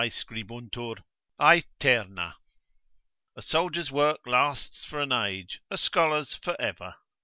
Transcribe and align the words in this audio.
scribuntur, 0.09 0.95
aeterna: 1.39 2.33
a 3.35 3.41
soldier's 3.43 3.91
work 3.91 4.19
lasts 4.25 4.83
for 4.83 4.99
an 4.99 5.11
age, 5.11 5.61
a 5.69 5.77
scholar's 5.77 6.33
for 6.33 6.59
ever. 6.59 6.95